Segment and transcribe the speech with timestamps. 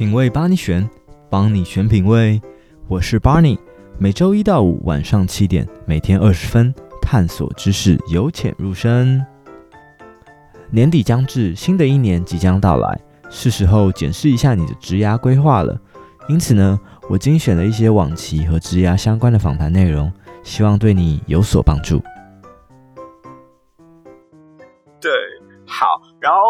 [0.00, 0.88] 品味帮你选，
[1.28, 2.40] 帮你选品味。
[2.88, 3.58] 我是 Barney，
[3.98, 9.22] 每周一到五晚上七点，每天二十分，探索知识，由浅入深。
[10.70, 15.78] 年底将至，新的一年即将到来，是时候检视一下你的职涯规划了。
[16.30, 16.80] 因此呢，
[17.10, 20.10] 我精选了一些往期和职涯相关的访谈内容，
[20.42, 21.98] 希望对你有所帮助。
[24.98, 25.12] 对，
[25.66, 25.84] 好，
[26.18, 26.40] 然后。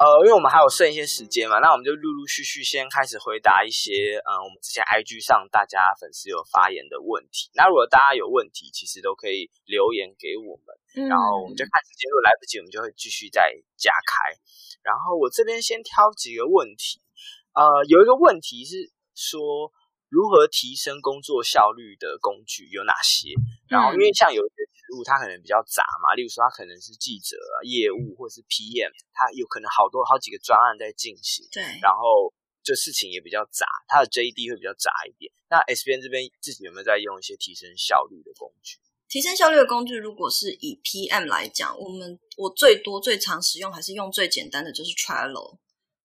[0.00, 7.50] 呃，因为我们还有剩一些时间嘛，那我们就陆陆续续先开始回答一些，嗯、呃，我们之前 IG 上大家粉丝有发言的问题。
[7.52, 14.32] 那如果大家有问题，其实都可以留言给我们，嗯、然后我们就看时间，如果来不及，我们就会继续再加开。
[14.80, 17.04] 然后我这边先挑几个问题，
[17.52, 19.68] 呃，有一个问题是说，
[20.10, 23.30] 如何提升工作效率的工具有哪些？
[23.68, 31.46] 然后因为像有一些职务，它可能比较杂嘛，例如说它可能是记者、啊、业务或是 PM，它有可能好多好几个专案在进行。
[31.52, 31.62] 对。
[31.80, 35.30] 然后这事情也比较杂，它的 JD 会比较杂一点。
[35.48, 38.78] 那 S 编这边自己有没有在用一些提升效率的工具？
[39.06, 45.58] 提升效率的工具，如果是以 PM 来讲，我们我最多最常使用还是用最简单的，就是 Trello。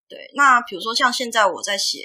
[0.07, 0.29] 对。
[0.35, 1.99] 那比如说像现在我在写。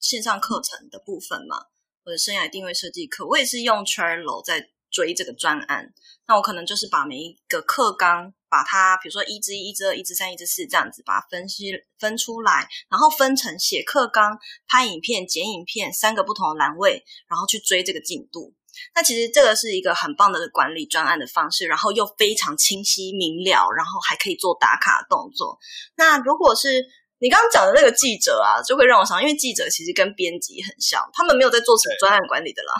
[0.00, 1.66] 线上课程的部分嘛，
[2.04, 5.92] 我的生涯定位设计课，我也是用 Trello 在追这个专案。
[6.26, 18.54] 那我可能就是把每一个课纲，把它比如说一至一、一至二、一至三、一至四这样子，把它分析分出来，然后分成写课纲、拍影片、剪影片三个不同的栏位，然后去追这个进度。
[18.94, 25.58] 那其实这个是一个很棒的管理专案的方式，然后又非常清晰明了，然后还可以做打卡动作。
[25.96, 26.86] 那如果是
[27.20, 32.72] 你刚刚讲的那个记者啊，就会让我想，因为记者其实跟编辑很像，他们没有在做什么专案管理的啦，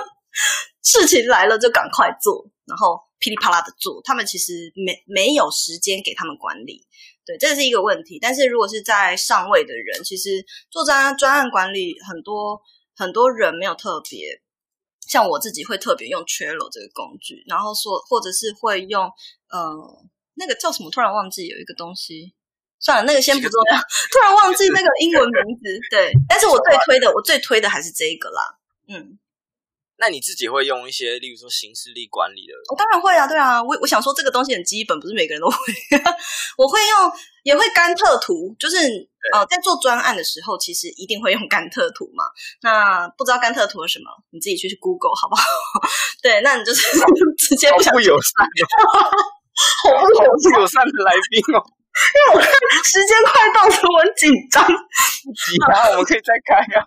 [0.84, 6.86] 事情来了就赶快做，然后噼里啪啦的做，他们其实没没有时间给他们管理，
[7.24, 8.18] 对，这是一个问题。
[8.20, 12.60] 但是如果是在上位的人，其实做专案专案管理，很多
[12.94, 14.42] 很多人没有特别，
[15.08, 19.10] 像我自己会特别用 Trello 这个工具，然后说或者是会用
[19.48, 22.34] 呃那个叫什么，突然忘记有一个东西。
[22.78, 23.76] 算了，那个先不重要。
[24.12, 26.12] 突然忘记那个英文名字， 对。
[26.28, 28.42] 但是我最推的，我最推的还是这个啦。
[28.88, 29.18] 嗯，
[29.98, 32.52] 那你自己会用一些，例如说行事力管理的？
[32.70, 33.62] 我、哦、当然会啊，对啊。
[33.62, 35.56] 我我想说这个东西很基本，不是每个人都会。
[36.58, 37.12] 我会用，
[37.44, 38.76] 也会甘特图，就是
[39.32, 42.24] 呃，在做专案的时候，其实一定会用甘特图嘛。
[42.62, 45.42] 那不知道甘特图是什么，你自己去 Google 好不好？
[46.22, 46.82] 对，那你就是
[47.38, 48.46] 直接不想不友善，
[49.82, 50.06] 好不
[50.42, 51.64] 不友善的来宾哦。
[51.96, 52.50] 因为我看
[52.84, 54.62] 时间快到了，我很紧张。
[54.66, 56.84] 不急啊，我们可以再开啊。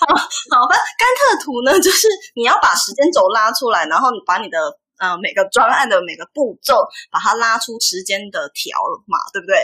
[0.00, 0.76] 好，好吧。
[0.98, 4.58] 甘特图呢，就是你要把时间轴拉出来，然后你把你的
[4.98, 9.56] 呃每个专案的每个步骤，把它拉出时间的条码，对不对？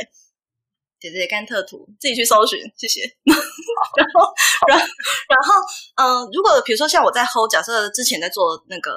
[1.00, 3.02] 对对，甘特图自己去搜寻，谢谢。
[3.24, 4.34] 然后，
[4.68, 4.84] 然后，
[5.28, 5.54] 然后，
[5.96, 8.92] 嗯、呃，如果比如说像我在 hold，假设之前在做那个。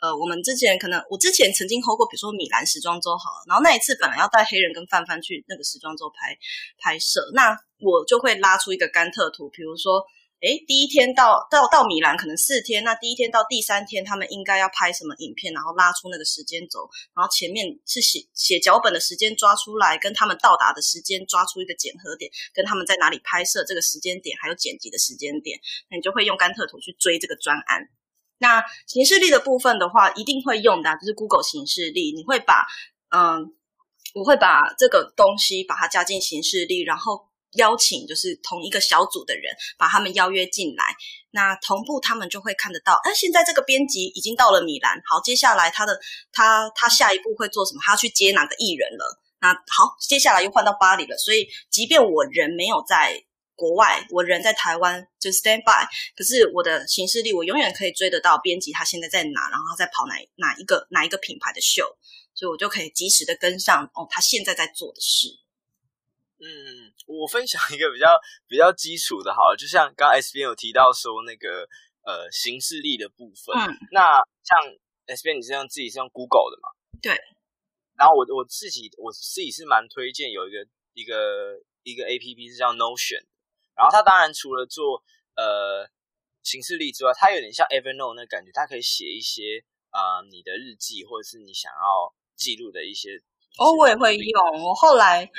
[0.00, 6.36] 呃，我们之前可能我之前曾经 hold 过，比如说米兰时装周好了，然后那一次本来要带黑人跟范范去那个时装周拍
[6.78, 10.02] 拍摄，那我就会拉出一个甘特图，比如说，
[10.40, 27.90] 诶，第一天到到到米兰可能四天，那第一天到第三天他们应该要拍什么影片，然后拉出那个时间轴，然后前面是写写脚本的时间抓出来，跟他们到达的时间抓出一个检核点，跟他们在哪里拍摄这个时间点，还有剪辑的时间点，那你就会用甘特图去追这个专案。
[28.40, 32.10] 那形式力的部分的话，一定会用的，就是 Google 形式力。
[32.16, 32.66] 你会把，
[33.10, 33.52] 嗯，
[34.14, 40.86] 我会把这个东西把它加进形式力，然后邀请就是同一个小组的人，把他们邀约进来。
[41.30, 46.00] 那同步他们就会看得到，哎，现在这个编辑已经到了米兰，好，接下来他的
[46.32, 47.80] 他他下一步会做什么？
[47.84, 49.20] 他要去接哪个艺人了？
[49.38, 51.14] 那好，接下来又换到巴黎了。
[51.18, 53.22] 所以，即便我人没有在。
[53.60, 55.84] 国外，我人在台湾就 stand by，
[56.16, 61.98] 可是我的行事历我永远可以追得到编辑他现在在哪，然后他在跑哪哪一个哪一个品牌的秀，
[62.32, 65.28] 所以我就可以及时的跟上哦，他现在在做的事。
[66.38, 68.06] 嗯，我分享一个比较
[68.48, 71.68] 比较基础的，好了，就像刚刚 S 编有提到说那个
[72.06, 74.56] 呃行事历的部分，嗯，那像
[75.04, 76.70] S 编你是用自己是用 Google 的嘛？
[77.02, 77.12] 对。
[77.98, 83.22] 然后我我自己我自己是蛮推荐有一个一个一个 APP 是叫 Notion。
[83.80, 85.02] 然后他当然除了做
[85.36, 85.88] 呃
[86.42, 93.16] 行事历之外，他有点像 Evernote 那感觉，他可以写一些啊、呃、你的日记或者是你想要记录的一些。
[93.56, 94.62] 哦，我也会用。
[94.62, 95.30] 我后来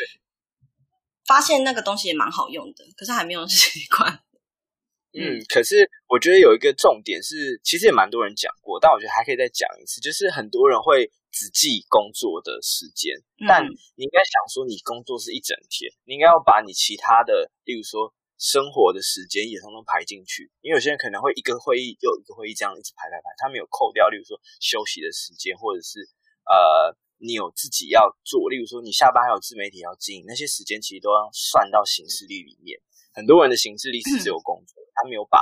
[1.28, 4.24] 发现那个东西也蛮好用的，可是还没有习惯。
[5.14, 18.14] 嗯，可是我觉得有一个重点是，其实也蛮多人讲过，但我觉得还可以再讲一次，就是很多人会只记工作的时间，嗯、但你应该想说，你工作是一整天，你应该要把你其他的，例如说。
[18.42, 20.50] 生活的时间也通通排进去。
[20.66, 26.02] 因为有些人可能会一个会议又一个会议这样一直排排排，他没有扣掉，例如说休息的时间，或者是
[26.50, 26.98] 呃。
[27.24, 32.82] 你有自己要做，例如说你下班还有自媒体要经营，那些时间其实都要算到行事历里面。
[33.14, 35.40] 很多人的行事历是只有工作，他没有把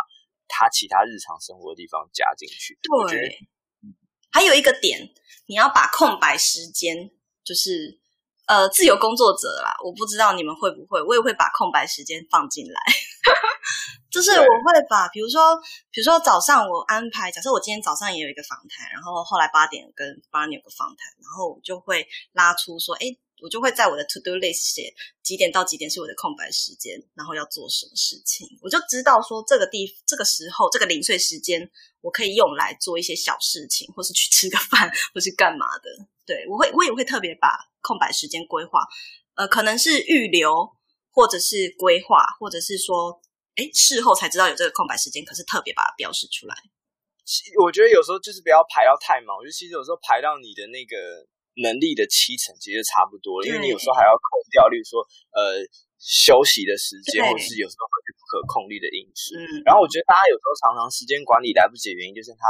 [0.50, 2.78] 他其他日常生活的地方加进去。
[3.08, 3.40] 对，
[4.30, 5.14] 还有一个点，
[5.46, 7.12] 你要把空白时间，
[7.46, 7.98] 就是
[8.50, 12.82] 呃自由工作者啦，我不知道你们会不会，我也会把空白时间放进来。
[14.10, 15.56] 就是我会把，比如说，
[15.92, 23.06] 比如说早上我安排，假设我今天早上也有一个访谈，然后后来八点跟八点有个访谈，然后我就会拉出说，哎，
[23.40, 24.92] 我就会在我的 to do list 写
[25.22, 31.70] 几点到几点是我的空白时间，然后要做什么事情，我就知道说这个地这个时候这个零碎时间
[32.02, 36.08] 我可以用来做一些小事情，或是去吃个饭，或是干嘛的。
[36.30, 37.50] 对，我会我也会特别把
[37.82, 38.86] 空白时间规划，
[39.34, 40.70] 呃，可能是预留，
[41.10, 43.20] 或者是规划，或者是说。
[43.60, 46.56] 哎，事后才知道有这个空白时间，可是特别把它标示出来。
[47.60, 51.28] 我觉得有时候就是不要排到太忙，我觉得其实有时候排到你的那个
[51.60, 53.44] 能力的七成，其实就差不多了。
[53.44, 55.04] 因为你有时候还要扣掉，例如说
[55.36, 55.60] 呃
[56.00, 59.36] 休息的时间，或者是有时候会不可控力的因素。
[59.36, 59.60] 嗯。
[59.68, 62.48] 然后我觉得大家有时候常常时间管理来不及的原因，就是他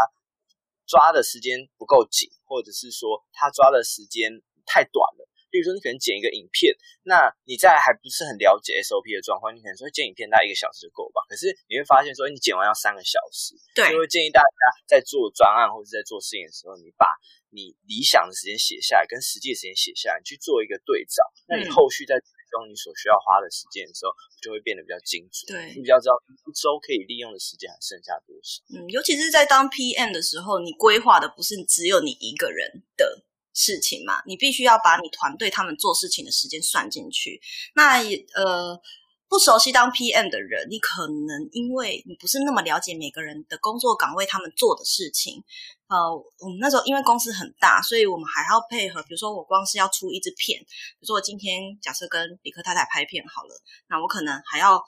[0.86, 5.30] 抓的时间不够紧，或者是说他抓的时间太短了。
[5.50, 6.70] 例如说，你可能剪一个影片，
[7.02, 11.26] 那你在还不是很了解 SOP 的状况，你可能说剪影片大概一个小时就够吧。
[11.26, 17.10] 可是你会发现说，你剪完要三个小时，对，就会建议大家在做专案或者在做事情的时候，你把
[17.50, 21.26] 你理想的时间写下来，跟实际的时间写下来，你去做一个对照。
[21.50, 24.12] 那你后续在追踪你所需要花的时间的时候，
[24.42, 28.66] 就会变得比较精准，对，你比较知道一周可以利用的时间还剩下多少。
[28.74, 33.26] 嗯，尤其是在当 PM 的时候，你规划的不是只有你一个人的。
[33.52, 37.42] 事情嘛，你必须要把你团队他们做事情的时间算进去。
[37.76, 38.80] 那也呃，
[39.28, 45.44] 不熟悉当 PM 的人，你可能因为你不是那么了解每个人的工作岗位，他们做的事情。
[45.90, 49.04] 呃，我们那时候因为公司很大，所以我们还要配合。
[49.04, 54.82] 比如说，我光是要出一支片，比如说我今天假设跟理科太太拍片好了，那我可能还要。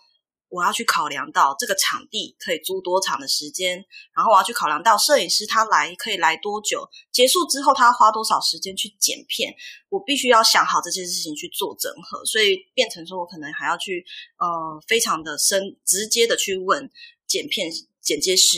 [0.53, 3.77] 我要去考量到这个场地可以租多长的时间，
[4.13, 9.55] 然后我要去考量到摄影师他来可以来多久，结束之后他花多少时间去剪片，
[9.87, 14.03] 我必须要想好这些事情去做整合，所以变成说我可能还要去
[14.39, 16.91] 呃非常的深直接的去问
[17.25, 17.71] 剪片
[18.01, 18.57] 剪接师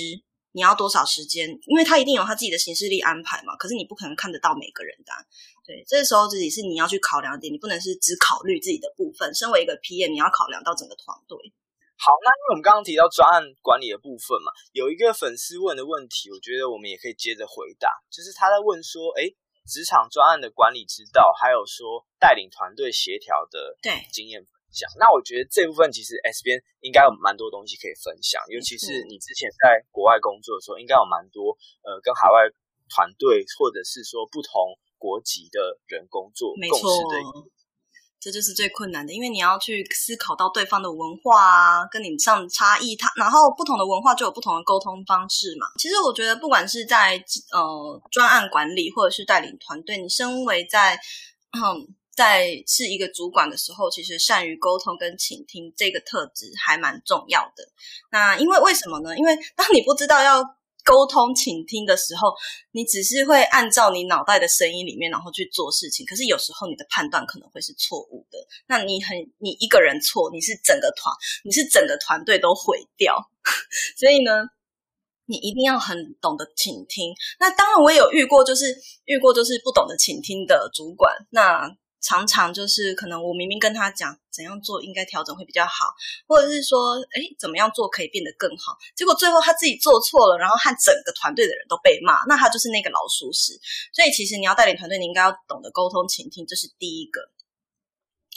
[0.54, 5.18] 你要多少时间，因为他一定有他自己的行事历安排嘛，可是你不可能看得到每个人的啊，
[5.66, 11.38] 对，这时候自己是你要去考量的点，你不能是只考虑自己的部分，身为一个 PM 你要考量到整个团队。
[11.98, 19.36] 好，那因为我们刚刚提到专案管理的部分嘛，有一个粉丝问的问题，我觉得我们也可以接着回答，就是他在问说，诶，
[19.66, 23.78] 职场专案的管理之道，还有说带领团队协调的
[24.12, 24.90] 经验分享。
[24.98, 31.56] 那我觉得这部分其实 S 边应该有蛮多东西可以分享，尤其是你之前在国外工作的时候，应该有蛮多
[31.86, 32.50] 呃跟海外
[32.90, 37.54] 团队或者是说不同国籍的人工作共事的。
[38.24, 45.68] 这就是最困难的，因为你要去思考到对方的文化啊，跟你上差异，他然后不同的文化就有不同的沟通方式嘛。
[45.78, 47.22] 其实我觉得，不管是在
[47.52, 50.96] 呃专案管理，或者是带领团队，你身为在
[51.52, 57.68] 嗯在是一个主管的时候，其实善于沟通跟倾听这个特质还蛮重要的。
[58.12, 59.18] 那因为为什么呢？
[59.18, 60.44] 因为当你不知道要
[60.86, 62.34] 沟通倾听的时候，
[62.72, 66.06] 你只是会按照你脑袋的声音里面，然后去做事情。
[66.06, 68.38] 可是有时候你的判断可能会是错误的。
[68.68, 71.16] 那你很，你一个人错，你是整个团，
[71.46, 73.18] 你是整个团队都毁掉。
[73.98, 74.32] 所以呢，
[75.26, 77.14] 你一定要很懂得倾听。
[77.40, 81.16] 那当然，我也有遇过，就是遇过就是不懂得倾听的主管。
[81.30, 85.96] 那常常就是可能我明明跟他讲怎样做应该调整会比较好，
[86.28, 93.60] 或者是说，诶，怎么样做可以变得更好，结果最后他自己做错了，然后和整个团队的人都被骂，那他就是那个老鼠屎。
[93.94, 97.22] 所以其实你要带领团队，你应该要懂得沟通倾听，这是第一个。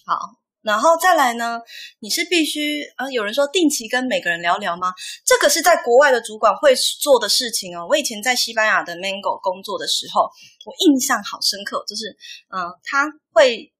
[0.06, 0.45] 好。
[0.66, 1.60] 然后再来呢，
[2.00, 4.92] 你是必须呃，有人说定期跟每个人聊聊吗？
[5.24, 7.86] 这个是在国外的主管会做的事情哦。
[7.88, 10.22] 我以前在西班牙的 Mango 工作的时候，
[10.64, 12.16] 我印象好深刻，就是
[12.48, 13.72] 嗯、他会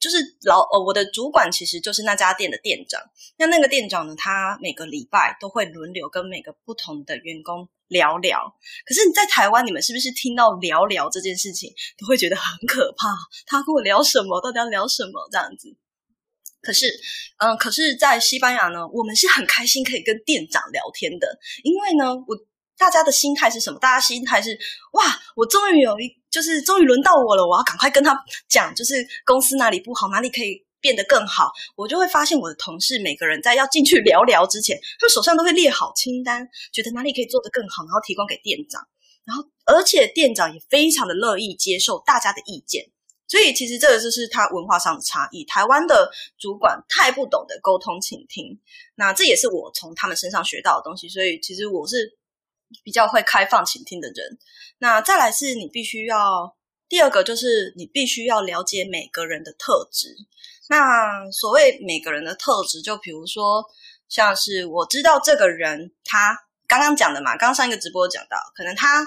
[0.00, 3.00] 就是老呃，我的主管其实就是那家店的店长。
[3.36, 8.52] 那那个店长呢，他每个礼拜都会轮流跟每个不同的员工聊聊。
[8.84, 13.06] 可是你在台湾，你们是不是听到聊聊这件事情都会觉得很可怕？
[13.46, 14.40] 他跟我聊什么？
[14.40, 15.28] 到底要聊什么？
[15.30, 15.68] 这样子。
[16.62, 16.86] 可是，
[17.38, 22.38] 嗯，可是，在西班牙呢，我们是很开心可以跟店长聊天的，因为呢，我
[22.78, 23.78] 大家的心态是什么？
[23.80, 24.56] 大家心态是
[24.92, 25.02] 哇，
[25.34, 28.16] 我终于有一，就是终于轮到我了，我要赶快跟他
[28.48, 38.86] 讲，就是公司哪里不好，哪里可以变得更好，我就会发现我的同事每个人在要进去聊聊之前，他们手上都会列好清单，觉得哪里可以做得更好，然后提供给店长。
[39.24, 42.86] 然后，而且店长也非常的乐意接受大家的意见。
[43.32, 45.42] 所以，其实这个就是他文化上的差异。
[45.46, 48.60] 台湾的主管太不懂得沟通倾听，
[48.94, 51.08] 那这也是我从他们身上学到的东西。
[51.08, 52.18] 所以，其实我是
[52.84, 54.38] 比较会开放倾听的人。
[54.80, 56.54] 那再来是你必须要，
[56.90, 60.14] 第二个就是你必须要了解每个人的特质。
[60.68, 63.64] 那所谓每个人的特质，就比如说，
[64.10, 69.06] 像是我知道这个人，他刚刚讲的嘛，刚上一个直播讲到，可能他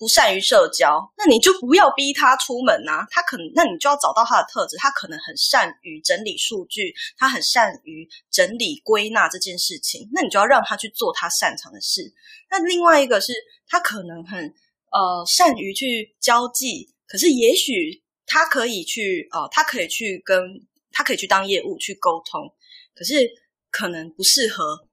[0.00, 3.06] 不善于社交，那你就不要逼他出门呐、啊。
[3.10, 12.12] 他可能，那你就要找到他的特质，他可能很善于整理数据，他很善于整理归纳这件事情，那你就要让他去做他擅长的事。
[12.50, 13.34] 那另外一个是，
[13.68, 14.54] 他可能很
[14.90, 20.66] 呃善于去交际，可是也许他可以去呃，他可以去跟。
[20.92, 22.52] 他可以去当业务去沟通，
[22.96, 23.30] 可是
[23.70, 24.88] 可能不适合，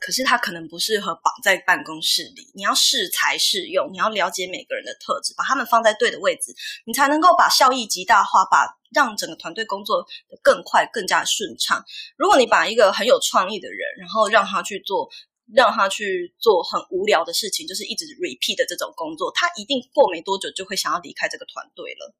[0.00, 2.50] 可是他可能不适合绑在办公室里。
[2.54, 10.06] 你要适才适用，你要了解每个人的特质，把他们放在对的位置，你才能够把效益极大化，把让整个团队工作
[10.42, 11.84] 更快、更加顺畅。
[12.16, 15.08] 如果你把一个很有创意的人，然后让他去做，
[15.54, 22.14] 让他去做很无聊的事情，就是一直 repeat 的这种工作，他一定过没多久就会想要离开这个团队了。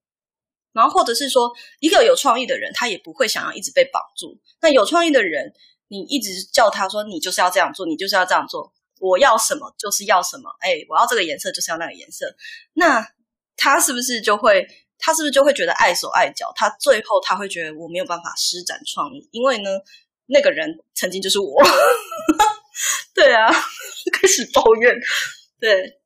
[0.73, 4.39] 然后，或者是说，一个有创意的人，他也不会想要一直被绑住。
[4.61, 5.55] 那有创意的人，
[5.89, 12.35] 你一直叫他说，你就是要这样做，你就是要这样做，我要什么就是要什么，哎，我要这个颜色就是要那个颜色。
[12.75, 13.07] 那
[13.57, 14.67] 他是不是就会，
[14.99, 16.53] 他是不是就会觉得碍手碍脚？
[16.57, 19.71] 他最后他会觉得我没有办法施展创意，因为呢，
[20.27, 21.63] 那个人曾经就是我。
[23.15, 23.51] 对啊，
[24.13, 24.95] 开始抱怨，
[25.59, 26.01] 对。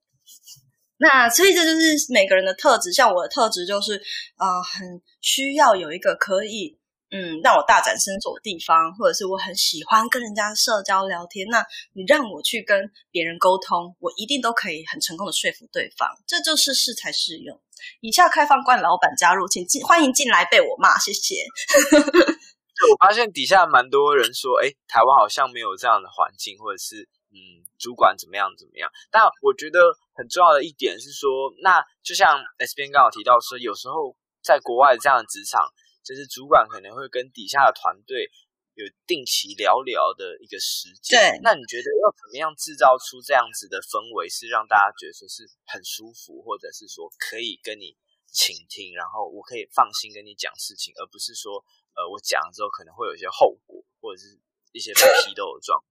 [0.98, 4.00] 那所以这就是每个人的特质，像我的特质就是，
[4.36, 6.78] 呃，很需要有一个可以，
[7.10, 11.46] 嗯，让我大展身手的地方，或者是我很喜欢跟人家社交聊天。
[11.48, 16.08] 那你让我去跟别人沟通，我一定都可以很成功的说服对方。
[16.26, 17.60] 这就是适才适用。
[18.00, 21.34] 以下开放冠老板加入，请进，欢迎进来被我骂，谢谢。
[22.90, 27.08] 我发现底下蛮多人说，诶，台湾好像没有这样的环境，或者是。
[27.32, 28.90] 嗯，主管怎么样怎么样？
[29.08, 29.78] 但我觉得
[30.14, 35.62] 很重要的一点是说，那就像 S 编刚好提到说，有时候在国外这样的职场，
[36.02, 38.30] 就是主管可能会跟底下的团队
[38.74, 41.18] 有定期聊聊的一个时间。
[41.18, 51.64] 对，那你觉得要怎么样制造出这样子的氛围，是让大家觉得说是很舒服，或者是说可以跟你倾听，然后我可以放心跟你讲事情，而不是说，
[51.94, 54.38] 呃，我讲了之后可能会有一些后果，或者是。
[54.72, 55.82] 一些被批斗的状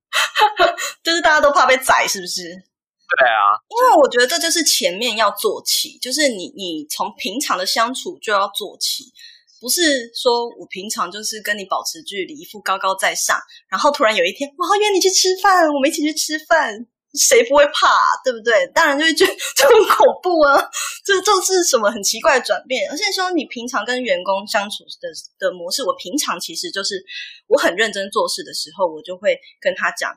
[0.55, 0.73] 况，
[1.03, 2.43] 就是大家都怕被宰，是不是？
[2.47, 9.11] 对啊，因为我觉得这就是前面要做起，就是你你从平常的相处就要做起，
[9.59, 13.37] 不是说我平常就是跟你保持距离，一副高高在上，
[13.69, 16.87] 然后突然有一天我要约你去吃饭，我们一起去吃饭。
[17.15, 18.67] 谁不会怕啊，对不对？
[18.67, 20.61] 当然就会觉得 这很恐怖啊！
[21.03, 22.87] 这这是什么很奇怪的转变？
[22.91, 27.03] 而且说你平常跟员工相处的的模式，我平常其实就是
[27.47, 30.15] 我很认真做事的时候，我就会跟他讲，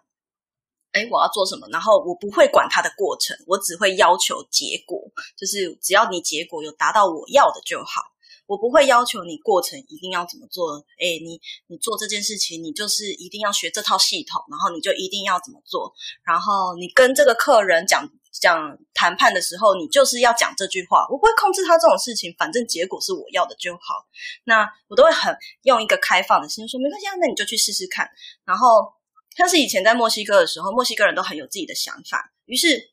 [0.93, 5.01] 哎，我要做什么，然后我不会管他的过程，我只会要求结果，
[5.35, 8.12] 就是只要你结果有达到我要的就好。
[8.53, 15.91] 我不会要求你过程一定要怎么做，哎，你你做这件事情，你就是一定要学这套系统，然后你就一定要怎么做，
[16.23, 21.07] 然后你跟这个客人讲讲谈判的时候，你就是要讲这句话。
[21.09, 24.05] 我不会控制他这种事情，反正结果是我要的就好。
[24.45, 28.07] 那我都会很用一个开放的心说，没关系啊，那你就去试试看。
[28.45, 28.93] 然后
[29.35, 32.91] 像是以前在墨西哥的时候，墨西哥人都很有自己的想法，于是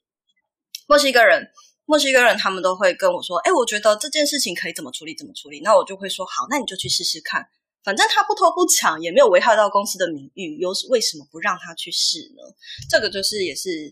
[0.87, 1.51] 墨西哥人。
[1.89, 7.49] 墨西哥人他们都会跟我说：“哎，我觉得这件事情可以怎么处理，怎么处理。”那我就会说：“好，那你就去试试看，
[7.83, 12.43] 反正他不偷不抢，也没有危害到公司的名誉，又是为什么不让他去试呢？”
[12.87, 13.91] 这个就是也是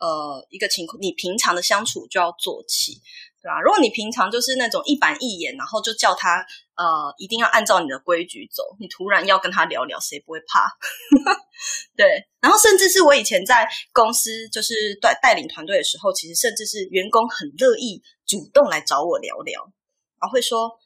[0.00, 3.02] 呃一个情况，你平常的相处就要做起。
[3.46, 3.60] 对吧？
[3.60, 10.66] 如果你平常就是那种一板一眼，然后就叫他呃一定要按照你的规矩走，你突然要跟他聊聊，谁不会怕？
[11.96, 12.26] 对。
[12.40, 19.62] 然后甚至是我以前在公司就是带带领团队的时候，其实甚至是员工很乐意主动来找我聊聊，
[20.20, 20.76] 然后会说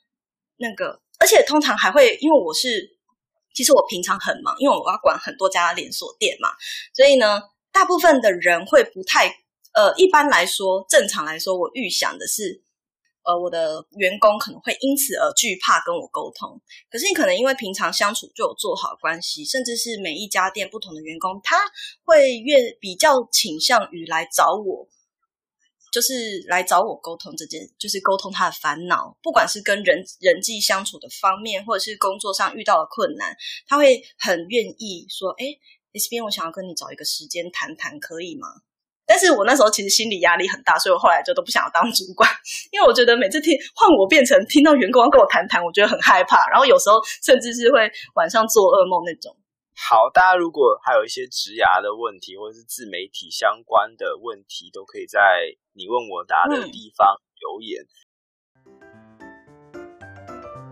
[0.59, 2.95] 那个，而且通常还会因为我是
[3.55, 6.51] 其实我平常很忙，因为我要管很多家连锁店嘛，
[6.93, 7.41] 所以呢，
[7.73, 9.35] 大部分的人会不太。
[9.81, 12.63] 呃，一般来说，正常来说，我预想的是，
[13.23, 16.61] 呃，我的员工可能会因此而惧怕跟我沟通。
[16.91, 21.57] 可是你可能因为平常相处就有做好关系，甚至是每一家店不同的员工，他
[22.05, 24.87] 会越比较倾向于来找我，
[25.91, 33.35] 就是来找我沟通这件，就是沟通他的烦恼，不管是跟人人际相处的方面，或者是工作上遇到的困难，
[33.67, 35.47] 他会很愿意说：“哎
[35.95, 38.47] ，S 编，我想要跟你找一个时间谈谈，可以吗？”
[39.11, 42.31] 但是我那时候其实心理压力很大，所以我后来就都不想要当主管，
[42.71, 49.37] 因为我觉得每次听换我变成听到员工要跟我谈谈，我觉得很害怕，然后有时候甚至是会晚上做噩梦那种。
[49.75, 55.19] 好，大家如果还有一些职涯的问题，或者是自媒体相关的问题，都可以在
[55.75, 57.83] 你问我答的地方留言。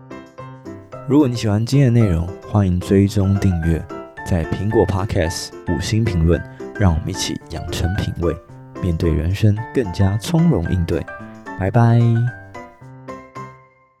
[0.09, 3.85] 嗯、如果你喜欢今天的内容，欢迎追踪订阅，
[4.25, 6.39] 在苹果 Podcast 五星评论，
[6.79, 8.33] 让我们一起养成品味，
[8.81, 11.05] 面对人生更加从容应对。
[11.59, 11.99] 拜拜。